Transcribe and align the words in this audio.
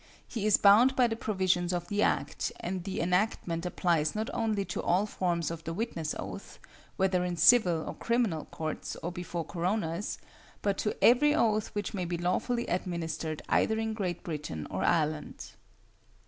He 0.27 0.47
is 0.47 0.57
bound 0.57 0.95
by 0.95 1.05
the 1.05 1.15
provisions 1.15 1.71
of 1.71 1.87
the 1.87 2.01
Act, 2.01 2.51
and 2.59 2.85
the 2.85 2.99
enactment 3.01 3.67
applies 3.67 4.15
not 4.15 4.31
only 4.33 4.65
to 4.65 4.81
all 4.81 5.05
forms 5.05 5.51
of 5.51 5.63
the 5.63 5.75
witness 5.75 6.15
oath, 6.17 6.57
whether 6.97 7.23
in 7.23 7.37
civil 7.37 7.83
or 7.85 7.93
criminal 7.93 8.45
courts, 8.45 8.95
or 9.03 9.11
before 9.11 9.45
coroners, 9.45 10.17
but 10.63 10.79
to 10.79 10.97
every 11.03 11.35
oath 11.35 11.67
which 11.75 11.93
may 11.93 12.05
be 12.05 12.17
lawfully 12.17 12.65
administered 12.65 13.43
either 13.47 13.77
in 13.77 13.93
Great 13.93 14.23
Britain 14.23 14.65
or 14.71 14.83
Ireland. 14.83 15.51